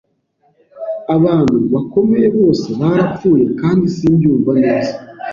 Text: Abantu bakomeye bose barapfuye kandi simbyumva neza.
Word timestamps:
Abantu 1.15 1.57
bakomeye 1.73 2.27
bose 2.37 2.67
barapfuye 2.79 3.45
kandi 3.61 3.85
simbyumva 3.95 4.51
neza. 4.63 4.91